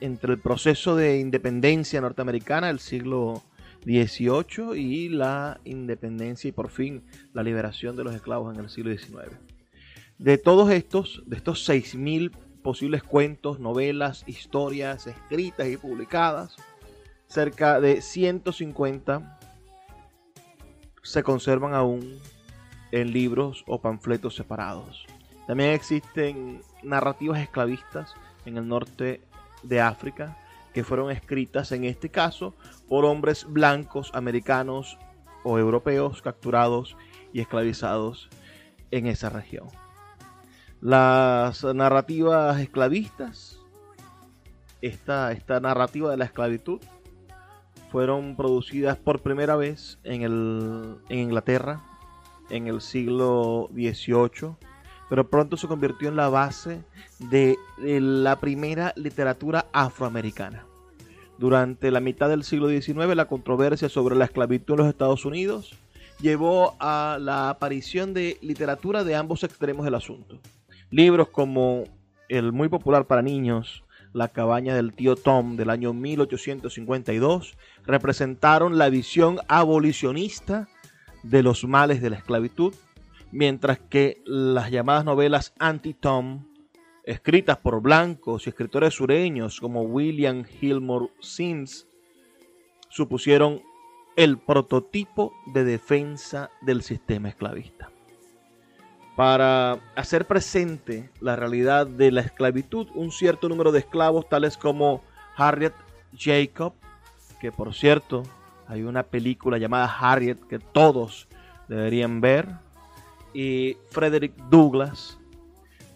[0.00, 3.42] entre el proceso de independencia norteamericana del siglo
[3.84, 8.96] XVIII y la independencia y por fin la liberación de los esclavos en el siglo
[8.96, 9.36] XIX.
[10.18, 12.32] De todos estos, de estos 6.000
[12.62, 16.56] posibles cuentos, novelas, historias escritas y publicadas,
[17.28, 19.38] cerca de 150
[21.02, 22.18] se conservan aún
[22.90, 25.06] en libros o panfletos separados.
[25.46, 28.12] También existen narrativas esclavistas
[28.44, 29.22] en el norte
[29.62, 30.36] de África
[30.72, 32.54] que fueron escritas en este caso
[32.88, 34.98] por hombres blancos americanos
[35.42, 36.96] o europeos capturados
[37.32, 38.28] y esclavizados
[38.90, 39.68] en esa región.
[40.80, 43.58] Las narrativas esclavistas,
[44.80, 46.80] esta, esta narrativa de la esclavitud,
[47.90, 51.82] fueron producidas por primera vez en, el, en Inglaterra
[52.50, 54.56] en el siglo XVIII
[55.08, 56.82] pero pronto se convirtió en la base
[57.18, 60.64] de, la primera literatura afroamericana.
[61.38, 65.74] Durante la mitad del siglo XIX, la controversia sobre la esclavitud en los Estados Unidos
[66.20, 70.40] llevó a la aparición de literatura de ambos extremos del asunto.
[70.90, 71.84] Libros como
[72.28, 73.84] el muy popular para niños,
[74.14, 80.66] La cabaña del tío Tom del año 1852, representaron la visión abolicionista
[81.22, 82.74] de los males de la esclavitud
[83.32, 86.46] mientras que las llamadas novelas anti-Tom,
[87.04, 91.86] escritas por blancos y escritores sureños como William Gilmore Sims,
[92.90, 93.62] supusieron
[94.16, 97.90] el prototipo de defensa del sistema esclavista.
[99.16, 105.02] Para hacer presente la realidad de la esclavitud, un cierto número de esclavos, tales como
[105.36, 105.74] Harriet
[106.16, 106.74] Jacob,
[107.40, 108.22] que por cierto
[108.66, 111.28] hay una película llamada Harriet que todos
[111.68, 112.48] deberían ver,
[113.34, 115.18] y Frederick Douglass,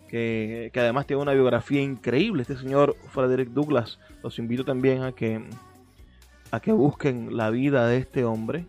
[0.09, 2.43] que, además tiene una biografía increíble.
[2.43, 5.43] Este señor Frederick Douglass, los invito también a que,
[6.51, 8.67] a que busquen la vida de este hombre.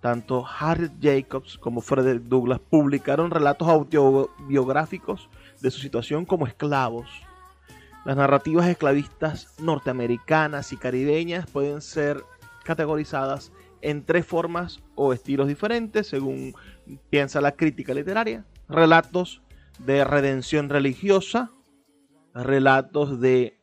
[0.00, 5.28] Tanto Harriet Jacobs como Frederick Douglass publicaron relatos autobiográficos
[5.60, 7.08] de su situación como esclavos.
[8.04, 12.22] Las narrativas esclavistas norteamericanas y caribeñas pueden ser
[12.62, 13.52] categorizadas
[13.82, 16.54] en tres formas o estilos diferentes, según
[17.10, 18.44] piensa la crítica literaria.
[18.68, 19.42] Relatos
[19.78, 21.50] de redención religiosa,
[22.34, 23.58] relatos de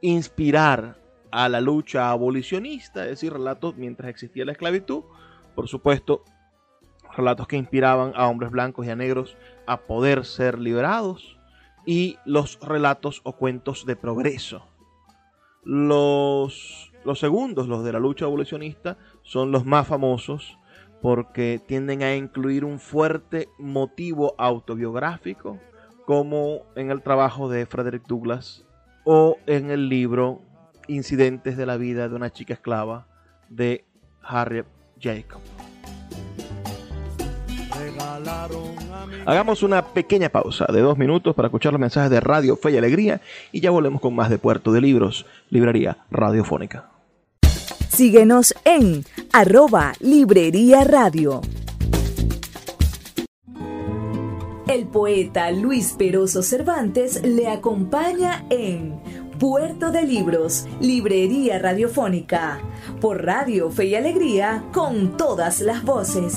[0.00, 0.98] inspirar
[1.30, 5.04] a la lucha abolicionista, es decir, relatos mientras existía la esclavitud,
[5.54, 6.22] por supuesto,
[7.16, 9.36] relatos que inspiraban a hombres blancos y a negros
[9.66, 11.38] a poder ser liberados,
[11.86, 14.66] y los relatos o cuentos de progreso.
[15.62, 20.58] Los, los segundos, los de la lucha abolicionista, son los más famosos
[21.06, 25.60] porque tienden a incluir un fuerte motivo autobiográfico,
[26.04, 28.64] como en el trabajo de Frederick Douglass
[29.04, 30.42] o en el libro
[30.88, 33.06] Incidentes de la vida de una chica esclava
[33.48, 33.84] de
[34.20, 34.66] Harriet
[35.00, 35.40] Jacob.
[39.26, 42.78] Hagamos una pequeña pausa de dos minutos para escuchar los mensajes de Radio Fe y
[42.78, 43.20] Alegría
[43.52, 46.95] y ya volvemos con más de Puerto de Libros, Librería Radiofónica.
[47.96, 51.40] Síguenos en arroba Librería Radio.
[54.68, 59.00] El poeta Luis Peroso Cervantes le acompaña en
[59.40, 62.60] Puerto de Libros, Librería Radiofónica,
[63.00, 66.34] por Radio Fe y Alegría, con todas las voces.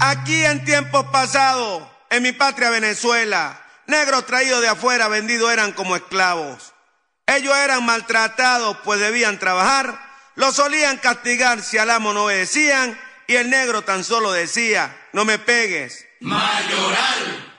[0.00, 5.94] Aquí en tiempos pasados, en mi patria Venezuela, negros traídos de afuera vendidos eran como
[5.94, 6.72] esclavos.
[7.26, 10.00] Ellos eran maltratados pues debían trabajar,
[10.36, 15.24] los solían castigar si al amo no obedecían y el negro tan solo decía, no
[15.24, 16.06] me pegues.
[16.20, 17.52] Mayoral.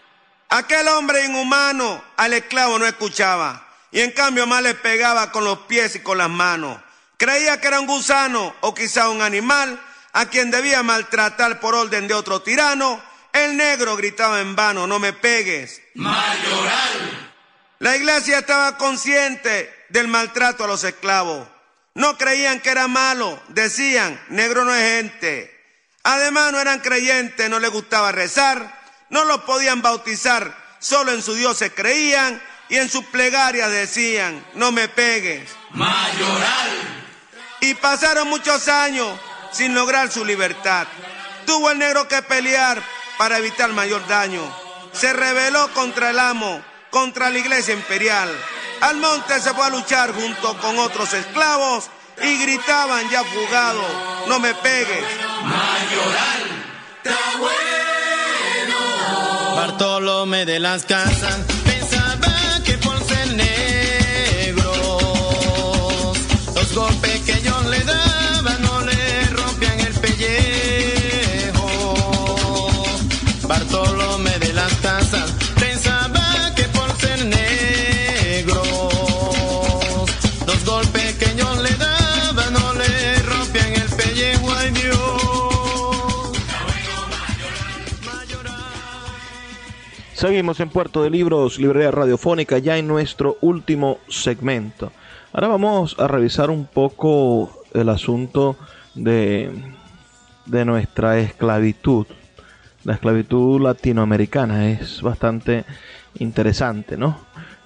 [0.50, 5.60] Aquel hombre inhumano al esclavo no escuchaba y en cambio más le pegaba con los
[5.60, 6.80] pies y con las manos.
[7.18, 9.82] Creía que era un gusano o quizá un animal
[10.14, 13.02] a quien debía maltratar por orden de otro tirano,
[13.34, 15.82] el negro gritaba en vano, no me pegues.
[15.94, 17.34] Mayoral.
[17.80, 21.48] La iglesia estaba consciente del maltrato a los esclavos.
[21.94, 25.54] No creían que era malo, decían, negro no es gente.
[26.04, 31.34] Además no eran creyentes, no les gustaba rezar, no los podían bautizar, solo en su
[31.34, 35.50] Dios se creían y en sus plegarias decían, no me pegues.
[35.72, 37.04] Mayoral.
[37.62, 39.20] Y pasaron muchos años
[39.52, 40.88] sin lograr su libertad.
[41.46, 42.82] Tuvo el negro que pelear
[43.18, 44.44] para evitar mayor daño.
[44.94, 46.64] Se rebeló contra el amo,
[46.98, 48.28] contra la iglesia imperial.
[48.82, 51.92] Al monte se fue a luchar junto con otros esclavos
[52.24, 53.84] y gritaban ya fugado,
[54.28, 55.06] no me pegues.
[55.44, 56.44] Mayoral,
[57.04, 57.18] está.
[59.56, 61.47] Bartolomé de las Casas
[90.18, 94.92] Seguimos en Puerto de Libros, Librería Radiofónica, ya en nuestro último segmento.
[95.32, 98.56] Ahora vamos a revisar un poco el asunto
[98.96, 99.52] de,
[100.48, 102.08] de nuestra esclavitud.
[102.84, 105.66] La esclavitud latinoamericana es bastante
[106.18, 107.20] interesante, ¿no?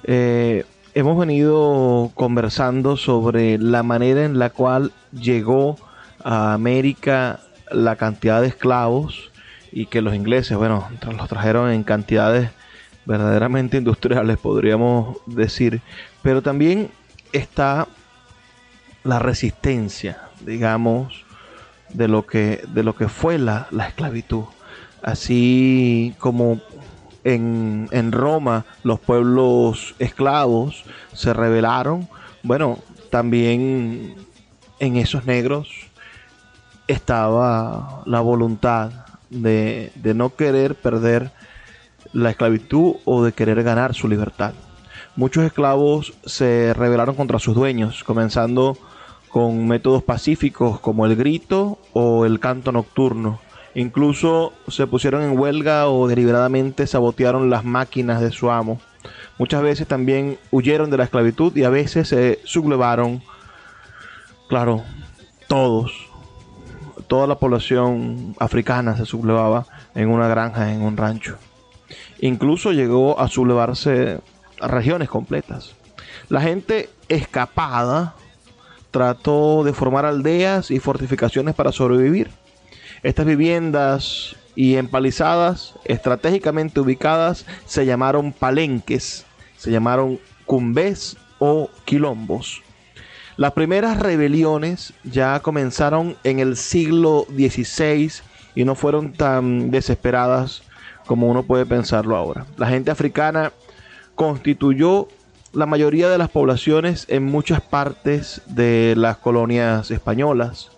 [0.03, 5.77] Eh, hemos venido conversando sobre la manera en la cual llegó
[6.21, 7.39] a América
[7.71, 9.30] la cantidad de esclavos
[9.71, 12.49] y que los ingleses, bueno, los trajeron en cantidades
[13.05, 15.81] verdaderamente industriales, podríamos decir,
[16.21, 16.91] pero también
[17.31, 17.87] está
[19.03, 21.25] la resistencia, digamos,
[21.89, 24.43] de lo que, de lo que fue la, la esclavitud.
[25.01, 26.59] Así como
[27.23, 32.07] en, en Roma los pueblos esclavos se rebelaron,
[32.43, 34.15] bueno, también
[34.79, 35.69] en esos negros
[36.87, 38.91] estaba la voluntad
[39.31, 41.31] de, de no querer perder
[42.13, 44.53] la esclavitud o de querer ganar su libertad.
[45.15, 48.77] Muchos esclavos se rebelaron contra sus dueños, comenzando
[49.29, 53.39] con métodos pacíficos como el grito o el canto nocturno.
[53.73, 58.79] Incluso se pusieron en huelga o deliberadamente sabotearon las máquinas de su amo.
[59.37, 63.23] Muchas veces también huyeron de la esclavitud y a veces se sublevaron,
[64.49, 64.83] claro,
[65.47, 66.10] todos,
[67.11, 71.35] toda la población africana se sublevaba en una granja, en un rancho.
[72.21, 74.21] Incluso llegó a sublevarse
[74.61, 75.75] a regiones completas.
[76.29, 78.15] La gente escapada
[78.91, 82.31] trató de formar aldeas y fortificaciones para sobrevivir.
[83.03, 89.25] Estas viviendas y empalizadas, estratégicamente ubicadas, se llamaron palenques,
[89.57, 92.63] se llamaron cumbés o quilombos.
[93.37, 98.11] Las primeras rebeliones ya comenzaron en el siglo XVI
[98.55, 100.63] y no fueron tan desesperadas
[101.05, 102.45] como uno puede pensarlo ahora.
[102.57, 103.51] La gente africana
[104.15, 105.07] constituyó
[105.53, 110.71] la mayoría de las poblaciones en muchas partes de las colonias españolas.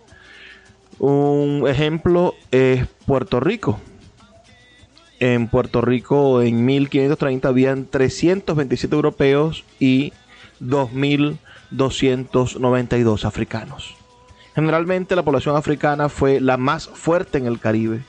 [0.99, 3.79] Un ejemplo es Puerto Rico.
[5.19, 10.13] En Puerto Rico en 1530 habían 327 europeos y
[11.75, 13.95] 2.292 africanos.
[14.55, 18.01] Generalmente la población africana fue la más fuerte en el Caribe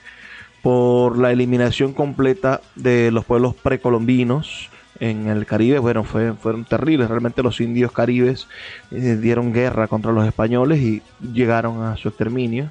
[0.63, 5.79] por la eliminación completa de los pueblos precolombinos en el Caribe.
[5.79, 7.09] Bueno, fue, fueron terribles.
[7.09, 8.49] Realmente los indios caribes
[8.91, 11.03] eh, dieron guerra contra los españoles y
[11.33, 12.71] llegaron a su exterminio.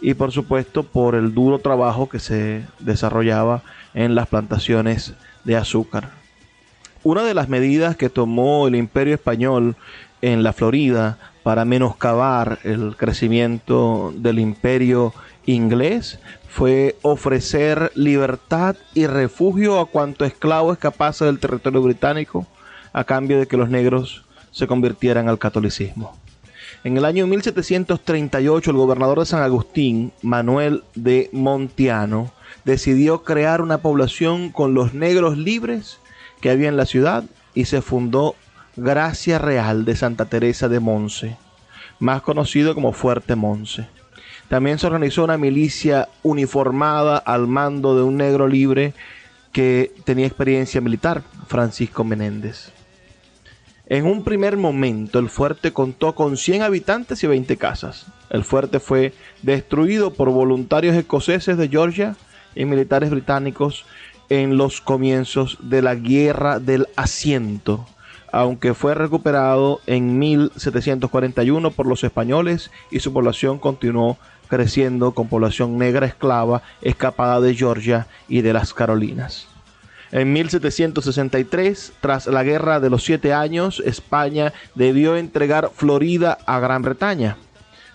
[0.00, 3.62] Y por supuesto por el duro trabajo que se desarrollaba
[3.94, 5.14] en las plantaciones
[5.44, 6.10] de azúcar.
[7.02, 9.76] Una de las medidas que tomó el imperio español
[10.22, 15.14] en la Florida para menoscabar el crecimiento del imperio
[15.46, 22.46] inglés fue ofrecer libertad y refugio a cuanto esclavo escapase del territorio británico
[22.92, 26.16] a cambio de que los negros se convirtieran al catolicismo.
[26.82, 32.32] En el año 1738 el gobernador de San Agustín, Manuel de Montiano,
[32.64, 35.98] decidió crear una población con los negros libres
[36.40, 38.34] que había en la ciudad y se fundó
[38.78, 41.38] Gracia Real de Santa Teresa de Monse,
[41.98, 43.88] más conocido como Fuerte Monse.
[44.50, 48.92] También se organizó una milicia uniformada al mando de un negro libre
[49.50, 52.70] que tenía experiencia militar, Francisco Menéndez.
[53.86, 58.08] En un primer momento el fuerte contó con 100 habitantes y 20 casas.
[58.28, 62.14] El fuerte fue destruido por voluntarios escoceses de Georgia
[62.54, 63.86] y militares británicos
[64.28, 67.86] en los comienzos de la Guerra del Asiento
[68.36, 74.18] aunque fue recuperado en 1741 por los españoles y su población continuó
[74.48, 79.48] creciendo con población negra esclava escapada de Georgia y de las Carolinas.
[80.12, 86.82] En 1763, tras la Guerra de los Siete Años, España debió entregar Florida a Gran
[86.82, 87.38] Bretaña,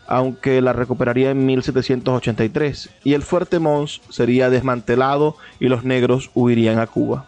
[0.07, 6.79] aunque la recuperaría en 1783, y el fuerte Mons sería desmantelado y los negros huirían
[6.79, 7.27] a Cuba.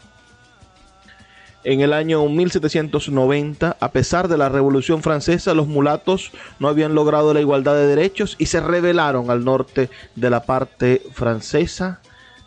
[1.66, 7.34] En el año 1790, a pesar de la Revolución Francesa, los mulatos no habían logrado
[7.34, 12.02] la igualdad de derechos y se rebelaron al norte de la parte francesa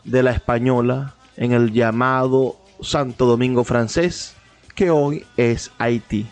[0.05, 4.37] de la española en el llamado Santo Domingo francés,
[4.75, 6.27] que hoy es Haití.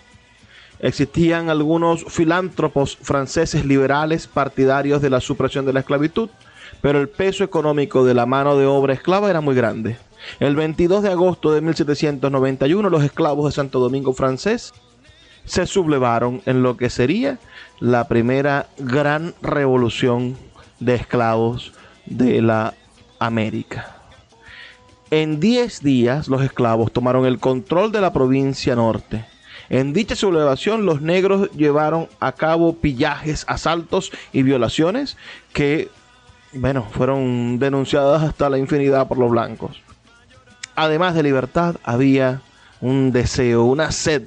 [0.78, 6.28] Existían algunos filántropos franceses liberales partidarios de la supresión de la esclavitud,
[6.82, 9.96] pero el peso económico de la mano de obra esclava era muy grande.
[10.40, 14.72] El 22 de agosto de 1791 los esclavos de Santo Domingo francés
[15.44, 17.38] se sublevaron en lo que sería
[17.80, 20.36] la primera gran revolución
[20.80, 21.72] de esclavos
[22.06, 22.74] de la
[23.18, 23.96] América.
[25.10, 29.24] En 10 días los esclavos tomaron el control de la provincia norte.
[29.68, 35.16] En dicha sublevación los negros llevaron a cabo pillajes, asaltos y violaciones
[35.52, 35.88] que,
[36.52, 39.83] bueno, fueron denunciadas hasta la infinidad por los blancos
[40.76, 42.40] además de libertad, había
[42.80, 44.22] un deseo, una sed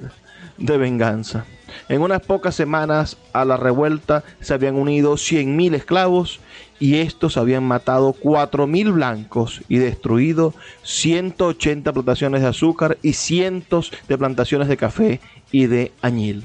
[0.56, 1.44] de venganza.
[1.88, 6.40] En unas pocas semanas a la revuelta se habían unido 100.000 esclavos
[6.80, 14.18] y estos habían matado 4.000 blancos y destruido 180 plantaciones de azúcar y cientos de
[14.18, 15.20] plantaciones de café
[15.50, 16.44] y de añil.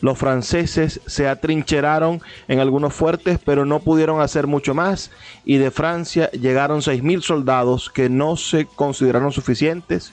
[0.00, 5.10] Los franceses se atrincheraron en algunos fuertes, pero no pudieron hacer mucho más,
[5.44, 10.12] y de Francia llegaron 6.000 soldados que no se consideraron suficientes,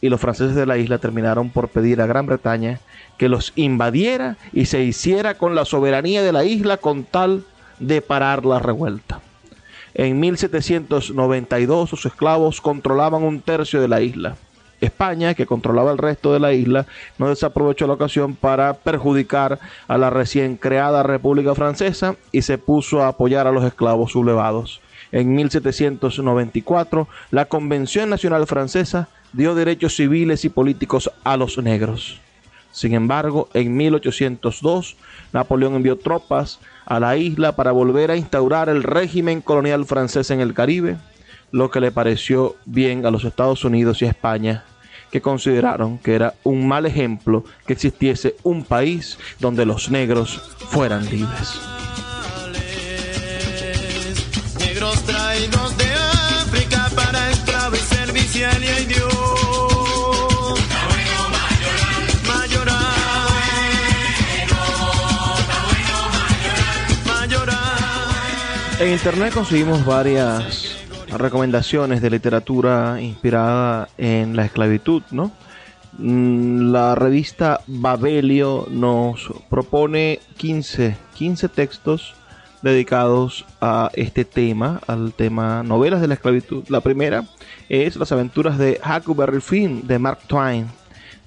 [0.00, 2.80] y los franceses de la isla terminaron por pedir a Gran Bretaña
[3.18, 7.44] que los invadiera y se hiciera con la soberanía de la isla con tal
[7.78, 9.20] de parar la revuelta.
[9.92, 14.36] En 1792 sus esclavos controlaban un tercio de la isla.
[14.80, 16.86] España, que controlaba el resto de la isla,
[17.18, 19.58] no desaprovechó la ocasión para perjudicar
[19.88, 24.80] a la recién creada República Francesa y se puso a apoyar a los esclavos sublevados.
[25.12, 32.20] En 1794, la Convención Nacional Francesa dio derechos civiles y políticos a los negros.
[32.72, 34.96] Sin embargo, en 1802,
[35.32, 40.40] Napoleón envió tropas a la isla para volver a instaurar el régimen colonial francés en
[40.40, 40.96] el Caribe,
[41.50, 44.64] lo que le pareció bien a los Estados Unidos y a España
[45.10, 50.40] que consideraron que era un mal ejemplo que existiese un país donde los negros
[50.70, 51.60] fueran libres.
[68.80, 70.69] En internet conseguimos varias
[71.12, 75.32] recomendaciones de literatura inspirada en la esclavitud, ¿no?
[75.98, 82.14] Mm, La revista Babelio nos propone 15, 15 textos
[82.62, 86.64] dedicados a este tema, al tema novelas de la esclavitud.
[86.68, 87.24] La primera
[87.68, 90.66] es Las aventuras de Huckleberry Finn de Mark Twain.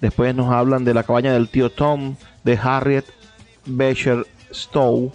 [0.01, 3.05] Después nos hablan de La cabaña del tío Tom de Harriet
[3.65, 5.11] Beecher Stowe.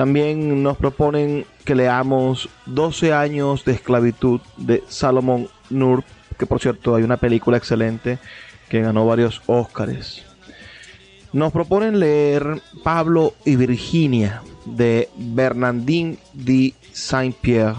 [0.00, 6.04] También nos proponen que leamos 12 años de esclavitud de Salomon Nur,
[6.38, 8.18] que por cierto hay una película excelente
[8.70, 10.24] que ganó varios Óscares.
[11.34, 17.76] Nos proponen leer Pablo y Virginia de Bernardine de Saint-Pierre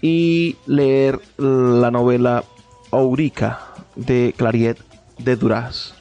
[0.00, 2.42] y leer la novela
[2.90, 4.80] Aurica de Clariette
[5.18, 5.97] de Duras.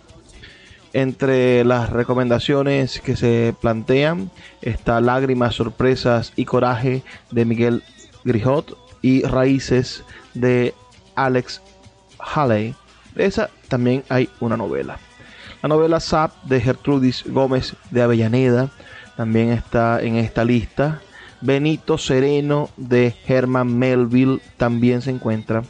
[0.98, 4.32] Entre las recomendaciones que se plantean
[4.64, 7.84] está Lágrimas, Sorpresas y Coraje de Miguel
[8.24, 10.74] Grijot y Raíces de
[11.14, 11.62] Alex
[12.18, 12.74] Halley.
[13.14, 14.98] De esa también hay una novela.
[15.62, 18.72] La novela Zap de Gertrudis Gómez de Avellaneda
[19.16, 21.00] también está en esta lista.
[21.42, 25.62] Benito Sereno de Herman Melville también se encuentra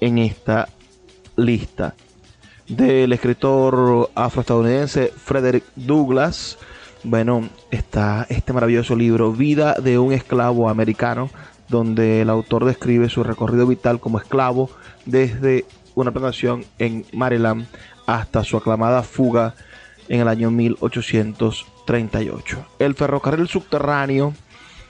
[0.00, 0.70] en esta
[1.36, 1.94] lista
[2.70, 6.56] del escritor afroestadounidense Frederick Douglass.
[7.02, 11.30] Bueno, está este maravilloso libro, Vida de un esclavo americano,
[11.68, 14.70] donde el autor describe su recorrido vital como esclavo
[15.04, 15.64] desde
[15.94, 17.66] una plantación en Maryland
[18.06, 19.56] hasta su aclamada fuga
[20.08, 22.66] en el año 1838.
[22.78, 24.32] El ferrocarril subterráneo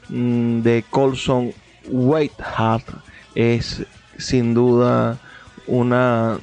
[0.09, 1.55] mm, de Colson
[1.89, 2.85] Whiteheart
[3.35, 3.87] es
[4.19, 5.19] sin duda
[5.67, 6.39] una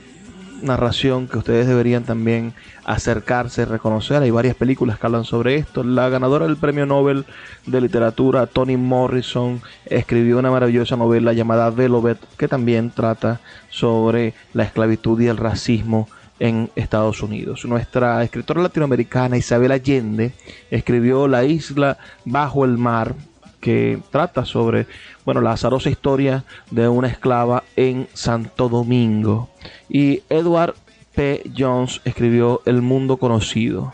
[0.62, 2.54] narración que ustedes deberían también
[2.86, 4.22] acercarse, reconocer.
[4.22, 5.84] Hay varias películas que hablan sobre esto.
[5.84, 7.26] La ganadora del premio Nobel
[7.66, 13.40] de literatura, Toni Morrison, escribió una maravillosa novela llamada Velvet, que también trata
[13.70, 16.08] sobre la esclavitud y el racismo
[16.40, 17.66] en Estados Unidos.
[17.66, 20.34] Nuestra escritora latinoamericana Isabel Allende
[20.70, 23.16] escribió La isla bajo el mar,
[23.68, 24.88] que trata sobre
[25.26, 29.50] bueno, la azarosa historia de una esclava en Santo Domingo.
[29.90, 30.76] Y Edward
[31.14, 31.44] P.
[31.54, 33.94] Jones escribió El Mundo Conocido,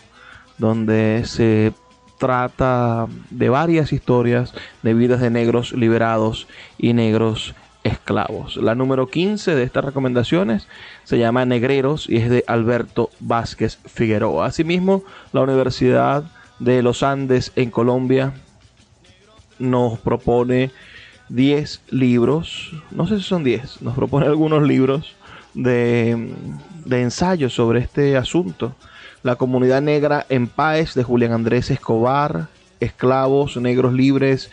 [0.59, 1.73] donde se
[2.19, 4.53] trata de varias historias
[4.83, 6.47] de vidas de negros liberados
[6.77, 8.57] y negros esclavos.
[8.57, 10.67] La número 15 de estas recomendaciones
[11.03, 14.45] se llama Negreros y es de Alberto Vázquez Figueroa.
[14.45, 15.01] Asimismo,
[15.31, 16.25] la Universidad
[16.59, 18.33] de los Andes en Colombia
[19.59, 20.71] nos propone
[21.29, 25.15] 10 libros, no sé si son 10, nos propone algunos libros
[25.53, 26.33] de,
[26.85, 28.75] de ensayos sobre este asunto.
[29.23, 32.47] La comunidad negra en Páez de Julián Andrés Escobar,
[32.79, 34.51] Esclavos, Negros Libres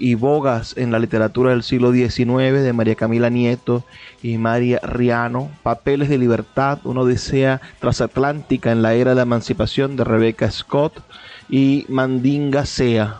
[0.00, 3.84] y Bogas en la literatura del siglo XIX de María Camila Nieto
[4.22, 9.96] y María Riano, Papeles de Libertad, una odisea transatlántica en la era de la emancipación
[9.96, 11.02] de Rebecca Scott
[11.50, 13.18] y Mandinga Sea,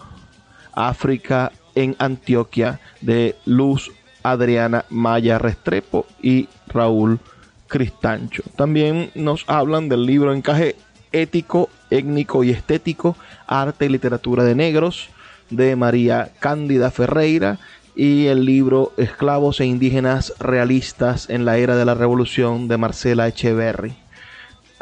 [0.75, 3.93] África en Antioquia de Luz
[4.23, 7.21] Adriana Maya Restrepo y Raúl
[7.69, 8.43] Cristancho.
[8.57, 10.77] También nos hablan del libro Encaje
[11.13, 13.17] ético, étnico y estético,
[13.47, 15.09] arte y literatura de negros
[15.51, 17.59] de María Cándida Ferreira
[17.97, 23.27] y el libro Esclavos e indígenas realistas en la era de la revolución de Marcela
[23.29, 23.95] Echeverry.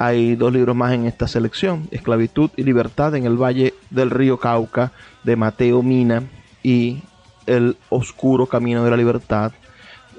[0.01, 4.39] Hay dos libros más en esta selección, Esclavitud y Libertad en el Valle del Río
[4.39, 4.93] Cauca
[5.25, 6.23] de Mateo Mina
[6.63, 7.03] y
[7.47, 9.51] El Oscuro Camino de la Libertad,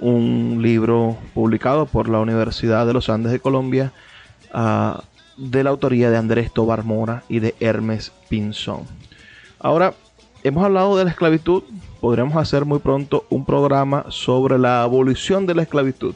[0.02, 3.94] un libro publicado por la Universidad de los Andes de Colombia
[4.54, 5.00] uh,
[5.38, 8.82] de la autoría de Andrés Tobar Mora y de Hermes Pinzón.
[9.60, 9.94] Ahora,
[10.44, 11.64] hemos hablado de la esclavitud,
[12.02, 16.16] podremos hacer muy pronto un programa sobre la abolición de la esclavitud.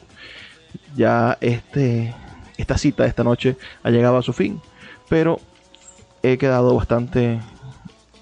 [0.94, 2.14] Ya este,
[2.56, 4.60] esta cita de esta noche ha llegado a su fin,
[5.08, 5.40] pero
[6.22, 7.40] he quedado bastante